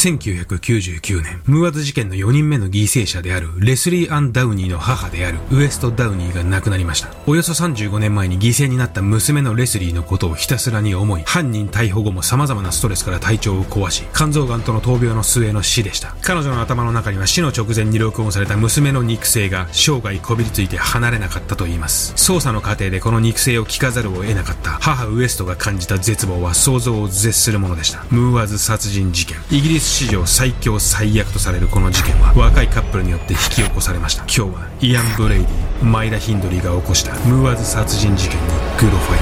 [0.00, 7.10] 1999年、ムーアズ事件の4人目の犠牲者であるレスリー・アン・ダウニーの母であるウエスト・ダウニーが亡くなりました。
[7.26, 16.16] およそ35年前に犠牲になった娘のレスリーのことをひたすらに思い、犯人逮捕後も様々なストレスから体調を壊し、肝臓がんとの闘病の末の死でした。
[16.22, 22.14] 彼女の頭の中には死の直前に録音された娘の肉声が生涯こびりついて離れなかったと言います。
[22.14, 28.02] 捜査の過程でこの肉声を聞かざるを得なかった母ウエストが感じた絶望は想像を絶するものでした。
[28.10, 29.36] ムーアズ殺人事件。
[29.50, 34.22] イギリス史上最凶最悪とされるこの事件は若いカップルによって引き起こされました。
[34.22, 38.46] 今日はイアン・ブレイディマイラ・ヒンドリーが起こしたムーアズ殺人事件に
[38.78, 39.18] グロファイ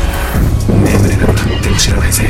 [0.76, 2.24] リング眠れなくなっても知らないぜ。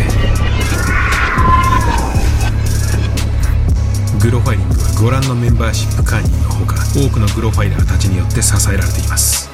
[4.22, 9.50] グロファイリングはご覧のメンバーシップ会員のほか多くのグロファイラーたちによって支えられています。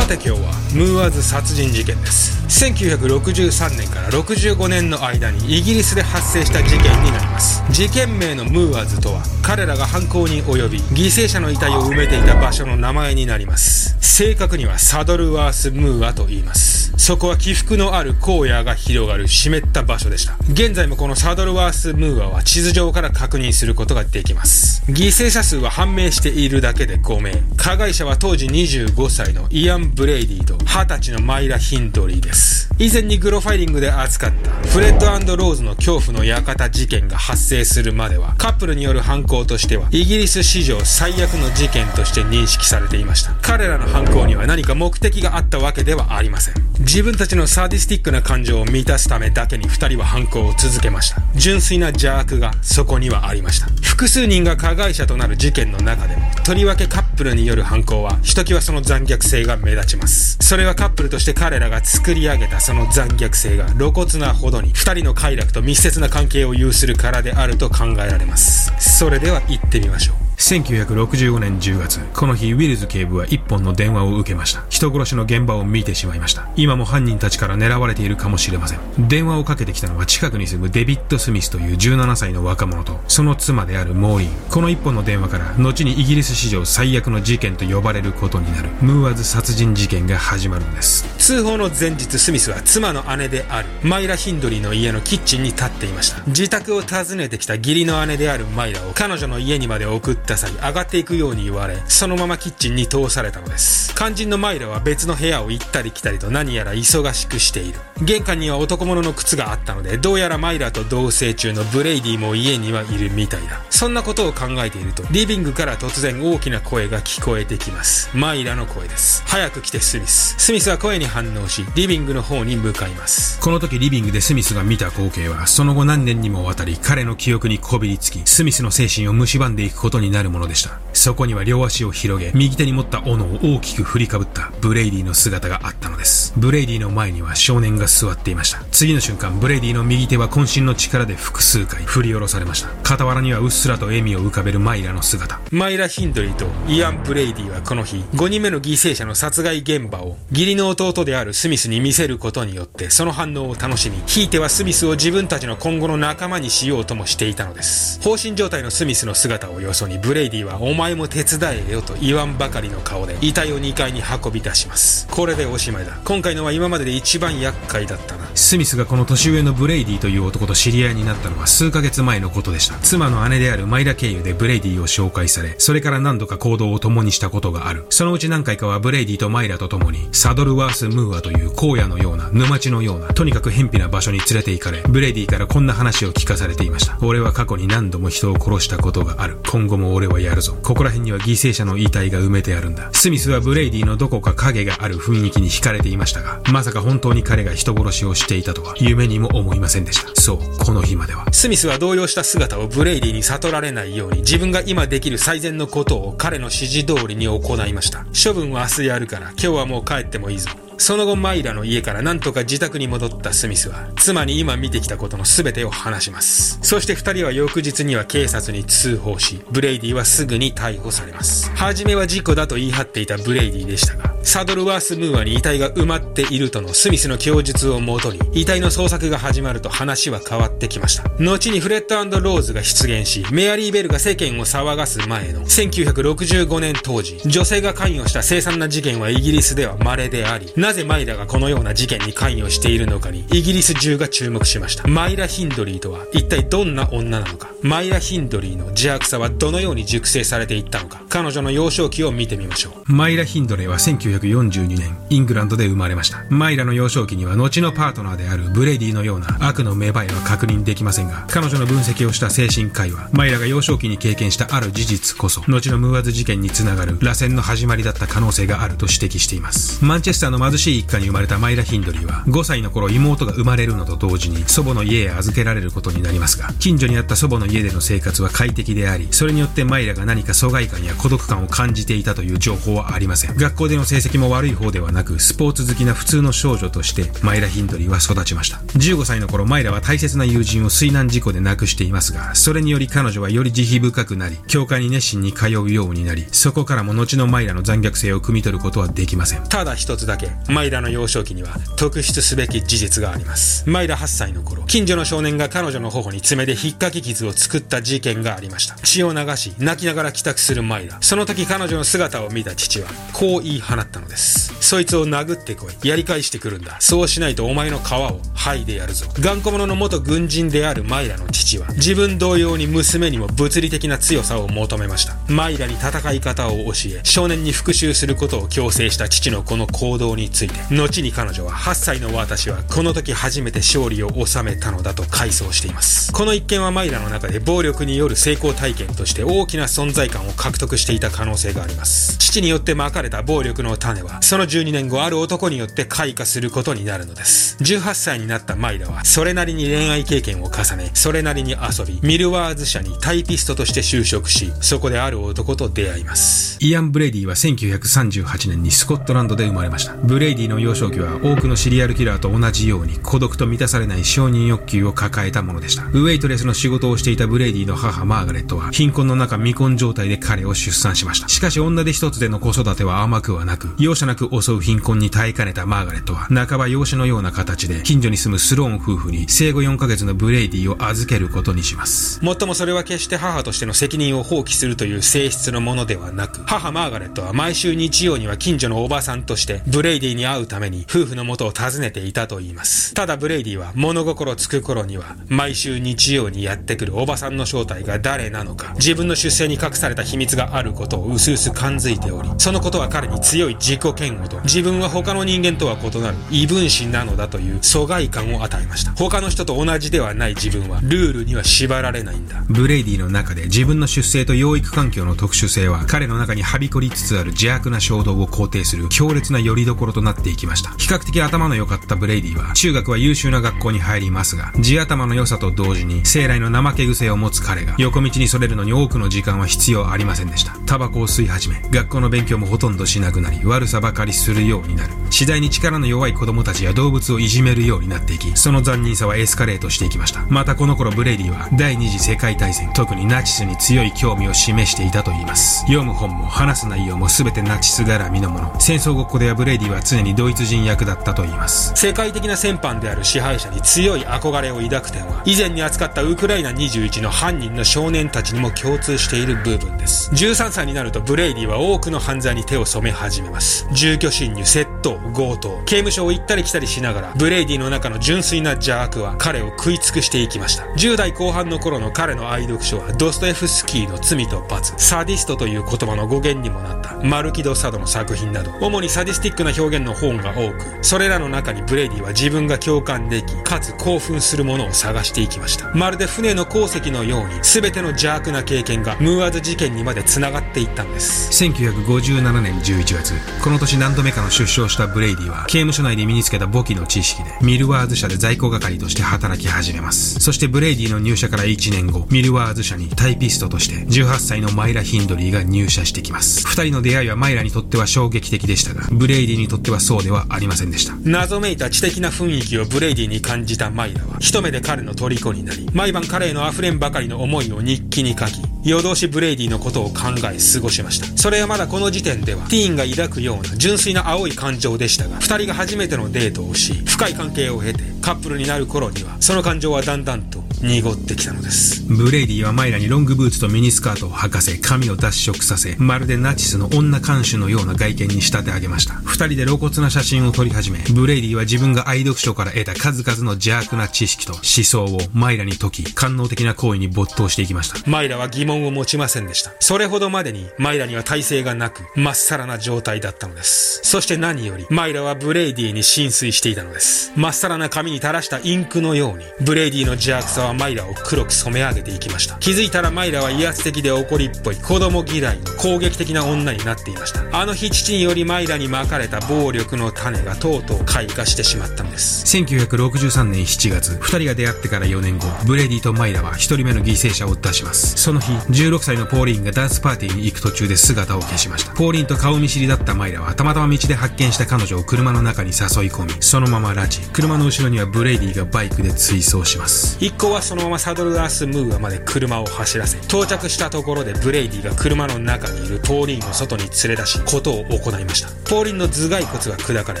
[0.06, 2.36] て今日はムーアズ殺人事件です。
[2.66, 7.64] 1963年から65年の間にイギリスで発生した事件になります。
[7.70, 13.96] 事件名のムーアーズとは彼らが犯行に及び犠牲者の遺体を埋めていた場所の名前になります。
[14.00, 16.85] 正確にはサドルワースムーアと言います。
[16.96, 20.36] そこは起伏のある荒野が広がる湿った場所でした。
[20.50, 24.82] 現在もこのサドルワースムーアは地図上から確認することができます。
[24.88, 27.42] 犠牲者数は判明しているだけで5名。
[27.56, 32.70] 加害者は当時25歳のイアン・ブレイディと20歳のマイラ・ヒンドリーです。
[32.78, 43.34] 以前にグロファイリングで扱ったフレッドローズの恐怖の館事件が発生するまではカップルによる犯行としてはイギリス史上最悪の事件として認識されていました。
[43.40, 46.54] 彼らの犯行には何か目的があったわけではありません。
[46.86, 51.20] 自分たちのサディスティックな感情を満たすためだけに二人は犯行を続けました。
[51.34, 53.66] 純粋な邪悪がそこにはありました。
[53.82, 60.38] 複数人が加害者となる事件の中でもとりわけカップルによる犯行はひときわその残虐性が目立ちます。
[60.40, 68.72] それはカップルとして彼らが作り上げたその残虐性が露骨なほどに二人の快楽と密接な関係を有するからであると考えられます。
[68.78, 70.25] それでは行ってみましょう。
[70.36, 74.64] 1965年10月、この日、ウィルズ警部は一本の電話を受けました。
[74.68, 76.46] 人殺しの現場を見てしまいました。
[76.56, 79.08] 今も犯人たちから狙われているかもしれません。
[79.08, 84.28] 電話をかけてきたのは近くに住むデビッド・スミスという17歳の若者と、その妻であるモーリン。
[84.50, 91.06] この一本の電話から、後にイギリス史上最悪の事件と呼ばれることになる、ムーアズ殺人事件が始まるのです。
[91.16, 96.22] 通報の前日、スミスは妻の姉である、マイラ・ヒンドリーの家のキッチンに立っていました。
[96.26, 103.94] 自宅を訪ねてきた義理の姉であるマイラを彼女の家にまで送ってった際上がっていくように言われそのままキッチンに通されたのです。
[103.94, 107.78] 肝心のマイラは別の部屋を行ったり来たりと何やら忙しくしている。
[108.02, 113.62] 玄関には男物の靴があったのでどうやらマイラと同棲中のブレイディも家にはいるみたいだ。
[113.70, 118.10] そんなことを考えているとリビングから突然大きな声が聞こえてきます。
[118.14, 119.22] マイラの声です。
[119.26, 120.34] 早く来てスミス。
[120.38, 123.40] スミスは声に反応しリビングの方に向かいます。
[123.40, 130.78] この時リビングでスミスが見た光景はその後何年にもわたり彼の記憶にこびりつきスミスの精神を蝕んでいくことにななるものでした。
[130.94, 136.32] そこには両足を広げ右手に持った斧を大きく振りかぶったブレイディの姿があったのです。
[136.36, 138.64] ブレイディの前には少年が座っていました。
[138.72, 142.70] 次の瞬間ブレイディの右手は渾身の力で複数回振り下ろされました。
[142.82, 145.38] 傍らにはうっすらと笑みを浮かべるマイラの姿。
[145.50, 158.00] マイラ・ヒンドリーとイアン・ブレイディはこの日5人目の犠牲者の殺害現場を義理の弟であるスミスに見せることによってその反応を楽しみひいてはスミスを自分たちの今後の仲間にしようともしていたのです。
[158.02, 165.08] 放心状態のスミスの姿をよそにブレイディはお前も手伝えよと言わんばかりの顔で遺体を2階に運び出します。
[165.08, 165.98] これでおしまいだ。
[166.04, 168.24] 今回のは今までで一番厄介だったな。
[168.36, 172.76] スミスがこの年上のブレイディという男と知り合いになったのは数ヶ月前のことでした。
[172.76, 177.86] 妻の姉であるマイラ経由でブレイディを紹介されそれから何度か行動を共にしたことがある。
[177.90, 186.96] そのうち何回かはブレイディとマイラと共にサドルワースムーアという荒野のような沼地のようなとにかく辺鄙な場所に連れて行かれブレイディからこんな話を聞かされていました。
[187.02, 189.38] 俺は過去に何度も人を殺したことがある。
[189.50, 190.54] 今後も俺はやるぞ。
[190.62, 192.90] ここら辺には犠牲者の遺体が埋めてあるんだ。
[192.92, 200.20] スミスはブレイディのどこか影がある雰囲気に惹かれていましたがまさか本当に彼が人殺しをしていたとは夢にも思いませんでした。
[200.20, 201.26] そうこの日までは。
[201.32, 208.04] スミスは動揺した姿をブレイディに悟られないように自分が今できる最善のことを彼の指示通りに行いました。
[208.12, 210.50] 処分は明日やるから今日はもう帰ってもいいぞ。
[210.78, 216.58] その後マイラの家からなんとか自宅に戻ったスミスは、妻に今見てきたことの全てを話します。
[216.62, 221.50] そして二人は翌日には警察に通報し、ブレイディはすぐに逮捕されます。
[221.54, 231.04] 初めは事故だと言い張っていたブレイディでしたが、サドルワースムーアに遺体が埋まっているとのスミスの供述をもとに、遺体の捜索が始まると話は変わってきました。
[231.18, 244.88] 後にフレッドローズが出現し、メアリー・ベルが世間を騒がす前の1965年当時、女性が関与した凄惨な事件はイギリスでは稀であり、なぜマイラがこのような事件に関与しているのかに、イギリス中が注目しました。
[244.88, 252.92] マイラ・ヒンドリーとは一体どんな女なのか、マイラ・ヒンドリーの邪悪さはどのように熟成されていったのか、彼女の幼少期を見てみましょう。
[252.92, 256.24] マイラ・ヒンドレーは1942年、イングランドで生まれました。
[256.30, 269.84] マイラの幼少期には後のパートナーであるブレディのような悪の芽生えは確認できませんが、彼女の分析をした精神科医は、マイラが幼少期に経験したある事実こそ、後のムーアズ事件につながる螺旋の始まりだった可能性があると指摘しています。
[269.84, 283.36] マンチェスターの貧しい一家に生まれたマイラ・ヒンドリーは、5歳の頃妹が生まれるのと同時に祖母の家へ預けられることになりますが、近所にあった祖母の家での生活は快適であり、それによってマイラが何か疎外感や孤独感を感じていたという情報はありません。
[283.36, 288.58] 学校での成績も悪い方ではなく、スポーツ好きな普通の少女として、マイラ・ヒンドリーは育ちました。
[288.78, 299.44] 15歳の頃、マイラは大切な友人を水難事故で亡くしていますが、それにより彼女はより慈悲深くなり、教会に熱心に通うようになり、そこからも後のマイラの残虐性を汲み取ることはできません。
[299.44, 303.68] ただ一つだけ、マイラの幼少期には特筆すべき事実があります。
[303.68, 308.76] マイラ8歳の頃、近所の少年が彼女の頬に爪で引っかき傷を作った事件がありました。
[308.76, 310.98] 血を流し、泣きながら帰宅するマイラ。
[311.00, 314.54] その時彼女の姿を見た父は、こう言い放ったのです。
[314.60, 315.88] そいつを殴ってこい。
[315.88, 316.76] やり返してくるんだ。
[316.80, 319.06] そうしないとお前の皮を剥いでやるぞ。
[319.20, 325.16] 頑固者の元軍人であるマイラの父は、自分同様に娘にも物理的な強さを求めました。
[325.28, 336.12] マイラに戦い方を教え、少年に復讐することを強制した父のこの行動について、後に彼女は8歳の私はこの時初めて勝利を収めたのだと回想しています。
[336.12, 342.18] この一件はマイラの中で暴力による成功体験として大きな存在感を獲得していた可能性があります。
[342.18, 347.56] 父によってまかれた暴力の種は、その12年後ある男によって開花することになるのです。
[347.60, 356.58] 18歳になったマイラは、それなりに恋愛経験を重ね、それなりに遊び、ミルワーズ社にタイピストとして就職し、そこである男と出会います。
[356.60, 359.94] イアン・ブレディは1938年にスコットランドで生まれました。
[359.94, 365.84] ブレイディの幼少期は多くのシリアルキラーと同じように孤独と満たされない承認欲求を抱えたものでした。
[365.84, 371.28] ウェイトレスの仕事をしていたブレイディの母マーガレットは貧困の中未婚状態で彼を出産しました。
[371.28, 382.18] しかし女手一つでの子育ては甘くはなく、容赦なく襲う貧困に耐えかねたマーガレットは、半ば養子のような形で近所に住むスローン夫婦に生後4ヶ月のブレイディを預けることにします。
[382.24, 392.94] もっともそれは決して母としての責任を放棄するという性質のものではなく、母マーガレットは毎週日曜には近所のおばさんとしてブレイディに会うために夫婦の元を訪ねていたと言います。
[392.94, 408.92] ただブレイディは物心つく頃には毎週日曜にやってくるおばさんの正体が誰なのか、自分の出生に隠された秘密があることを薄々感づいており、そのことは彼に強い自己嫌悪と、自分は他の人間とは異なる異分子なのだという疎外感を与えました。
[408.92, 412.44] 他の人と同じではない自分は、ルールには縛られないんだ。
[412.48, 420.70] ブレイディの中で自分の出生と養育環境の特殊性は、彼の中にはびこりつつある邪悪な衝動を肯定する強烈な拠り所となっていきました。
[420.76, 430.56] 比較的頭の良かったブレイディは、中学は優秀な学校に入りますが、地頭の良さと同時に、生来の怠け癖を持つ彼が、横道にそれるのに多くの時間は必要ありませんでした。
[430.66, 434.92] タバコを吸い始め、学校の勉強もほとんどしなくなり、悪さばかりするようになる。
[435.10, 440.26] 次第に力の弱い子供たちや動物をいじめるようになっていき、その残忍さはエスカレートしていきました。
[440.28, 445.60] またこの頃ブレイディは、第二次世界大戦、特にナチスに強い興味を示していたといいます。
[445.60, 448.60] 読む本も話す内容も全てナチス絡みのもの。
[448.60, 451.72] 戦争ごっこではブレイディは常にドイツ人役だったといいます。
[451.76, 460.10] 世界的な戦犯である支配者に強い憧れを抱く点は、以前に扱ったウクライナ21の犯人の少年たちにも共通している部分です。
[460.10, 463.66] 13歳になるとブレイディは多くの犯罪に手を染め始めます。
[463.72, 470.64] 住居侵入、窃盗、強盗、刑務所を行ったり来たりしながら、ブレイディの中の純粋な邪悪は彼を食い尽くしていきました。
[470.76, 485.70] 10代後半の頃の彼の愛読書は、ドストエフスキーの罪と罰、サディストという言葉の語源にもなったマルキド・サドの作品など、主にサディスティックな表現の本が多く、それらの中にブレイディは自分が共感でき、かつ興奮するものを探していきました。
[485.74, 491.30] まるで船の航跡のように、全ての邪悪な経験がムーアズ事件にまで繋がっていったんです。
[491.44, 500.18] 1957年11月、この年何度目かの出所したブレイディは、刑務所内で身につけた簿記の知識で、ミルワーズ社で在庫係として働き始めます。
[500.20, 506.46] そしてブレイディの入社から1年後、ミルワーズ社にタイピストとして18歳のマイラ・ヒンドリーが入社してきます。
[506.46, 510.94] 二人の出会いはマイラにとっては衝撃的でしたが、ブレイディにとってってはそうではありませんでした。
[511.02, 521.18] 謎めいた知的な雰囲気をブレイディに感じたマイラは、一目で彼の虜になり、毎晩彼への溢れんばかりの思いを日記に書き、夜通しブレイディのことを考え過ごしました。
[521.18, 531.84] それはまだこの時点では、ティーンが抱くような純粋な淡い感情でしたが、二人が初めてのデートをし、深い関係を経て、カップルになる頃には、その感情はだんだんと濁ってきたのです。
[531.84, 538.94] ブレイディはマイラにロングブーツとミニスカートを履かせ、髪を脱色させ、まるでナチスの女監守のような外見に仕立て上げました。
[539.04, 547.90] 二人で露骨な写真を撮り始め、ブレイディは自分が愛読書から得た数々の邪悪な知識と思想をマイラに説き、官能的な行為に没頭していきました。
[547.90, 549.52] マイラは疑問を持ちませんでした。
[549.60, 553.80] それほどまでに、マイラには耐性がなく、まっさらな状態だったのです。
[553.82, 557.12] そして何より、マイラはブレイディに心酔していたのです。
[557.14, 562.36] まっさらな紙に垂らしたインクのように、ブレイディの邪悪さはマイラを黒く染め上げていきました。
[562.36, 567.22] 気づいたらマイラは威圧的で怒りっぽい、子供嫌い、攻撃的な女になっていました。
[567.38, 572.24] あの日父によりマイラに蒔かれた暴力の種がとうとう開花してしまったのです。
[572.36, 577.96] 1963年7月、二人が出会ってから4年後、ブレイディとマイラは一人目の犠牲者を出します。
[577.96, 581.72] その日、16歳のポーリーンがダンスパーティーに行く途中で姿を消しました。
[581.72, 587.10] ポーリーンと顔見知りだったマイラはたまたま道で発見した彼女を車の中に誘い込み、そのまま拉致。
[587.12, 589.96] 車の後ろにはブレイディがバイクで追走します。
[590.00, 598.28] 一行はそのままサドルワース・ムーアまで車を走らせ、到着したところでブレイディが車の中にいるポーリンを外に連れ出し、ことを行いました。
[598.48, 600.00] ポーリンの頭蓋骨は砕かれ、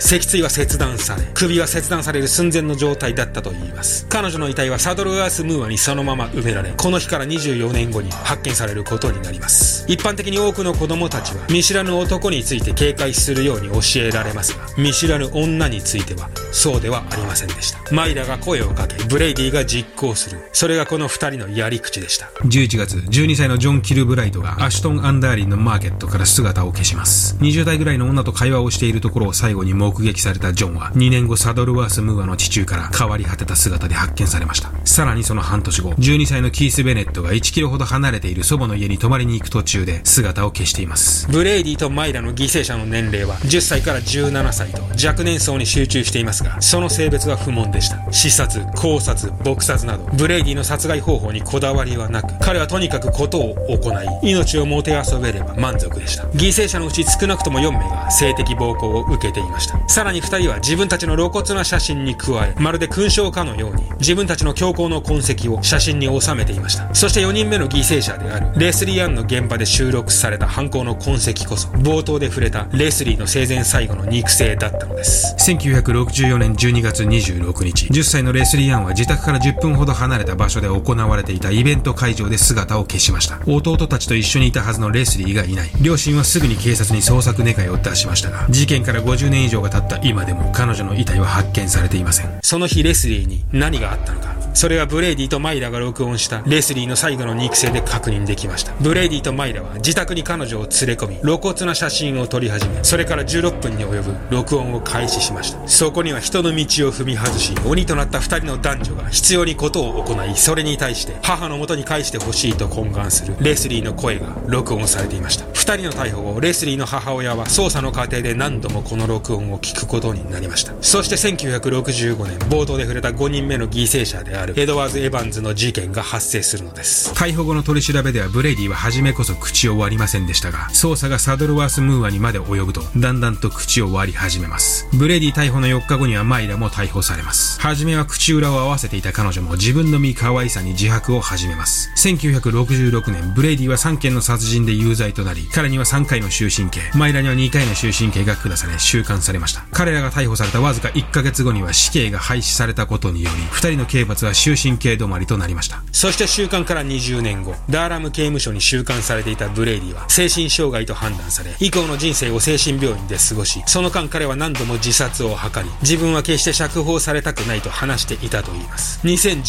[0.00, 4.06] 脊椎は切断され、首は切断される寸前の状態だったといいます。
[4.08, 9.84] 彼女の遺体はサドルワース・ムーアにそのまま埋められ、この日から24年後に発見されることになります。
[9.88, 17.78] 一般的に多くの子供たちは見知らぬ男について警戒するように教えられますが、見知らぬ女についてはそうではありませんでした。
[17.94, 20.38] マイラが声をかけ、ブレイディが実行する。
[20.52, 22.26] それがこの二人のやり口でした。
[22.44, 27.36] 11月、12歳のジョン・キルブライドがアシュトン・アンダーラインのマーケットから姿を消します。
[27.40, 34.70] 20代ぐらいの女と会話をしているところを最後に目撃されたジョンは、2年後サドルワース・ムーアの地中から変わり果てた姿で発見されました。
[34.84, 41.26] さらにその半年後、12歳のキース・ベネットが1キロほど離れている祖母の家に泊まりに行く途中で姿を消しています。
[41.30, 47.96] ブレイディとマイラの犠牲者の年齢は10歳から17歳と若年層に集中していますが、その性別は不問でした。
[48.06, 56.24] 刺殺、絞殺、撲殺など、ブレイディの殺害方法にこだわりはなく、彼はとにかくことを行い、命をもてあそべれば満足でした。
[56.28, 59.78] 犠牲者のうち少なくとも4名が性的暴行を受けていました。
[59.88, 66.94] さらに2人は自分たちの露骨な写真に加え、まるで勲章かのように、自分たちの凶行の痕跡を写真に収めていました。
[66.94, 75.34] そして4人目の犠牲者である、レスリー・アンの現場で収録された犯行の痕跡こそ、冒頭で触れたレスリーの生前最後の肉声だったのです。
[75.38, 83.40] 1964年12月26日、10歳のレスリー・アンは自宅から10分ほど離れた場所で行われていたイベント会場で姿を消しました。
[83.46, 85.70] 弟たちと一緒にいたはずのレスリーがいない。
[85.82, 92.38] 両親はすぐに警察に捜索願を出しましたが、事件から50年以上が経った今でも彼女の遺体は発見されていません。
[92.42, 94.36] その日レスリーに何があったのか。
[94.56, 98.72] それはブレイディとマイラが録音したレスリーの最後の肉声で確認できました。
[98.80, 105.68] ブレイディとマイラは自宅に彼女を連れ込み、露骨な写真を撮り始め、それから16分に及ぶ録音を開始しました。
[105.68, 115.46] そこには人の道を踏み外し、鬼となった二人の男女が執拗にことを行い、それに対して母の元に返してほしいと懇願するレスリーの声が録音されていました。
[115.52, 120.72] 二人の逮捕後、レスリーの母親は捜査の過程で何度もこの録音を聞くことになりました。
[120.80, 127.12] そして1965年、冒頭で触れた5人目の犠牲者であるエドワード・エヴァンズの事件が発生するのです。
[127.14, 134.86] 逮捕後の取り調べではブレイディは初めこそ口を割りませんでしたが、捜査がサドルワース・ムーアにまで及ぶと、だんだんと口を割り始めます。
[134.92, 137.60] ブレイディ逮捕の4日後にはマイラも逮捕されます。
[137.60, 141.90] 初めは口裏を合わせていた彼女も自分の身可愛さに自白を始めます。
[141.96, 149.66] 1966年、ブレイディは3件の殺人で有罪となり、彼には3回の終身刑、マイラには2回の終身刑が下され、収監されました。
[149.72, 155.82] 彼らが逮捕されたわずか1ヶ月後には死刑が廃止されたことにより、2人の刑罰は終身刑止まりとなりました。
[155.92, 169.00] そして収監から20年後、ダーラム刑務所に収監されていたブレイディは精神障害と判断され、以降の人生を精神病院で過ごし、その間彼は何度も自殺を図り、自分は決して釈放されたくないと話していたといいます。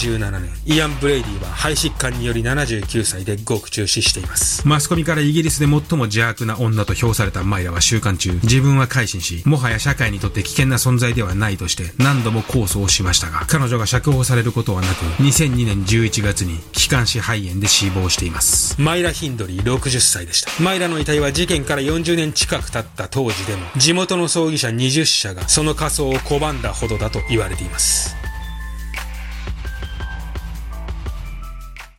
[0.07, 4.65] 2017年、イアン・ブレイディは肺疾患により79歳で獄中死しています。
[4.65, 18.79] マスコミからイギリスで最も邪悪な女と評されたマイラは収監中、自分は改心し、もはや社会にとって危険な存在ではないとして何度も控訴をしましたが、彼女が釈放されることはなく、2002年11月に気管支肺炎で死亡しています。
[18.79, 20.51] マイラ・ヒンドリー60歳でした。
[20.61, 28.15] マイラの遺体は事件から40年近く経った当時でも、地元の葬儀社20社がその仮装を拒んだほどだと言われています。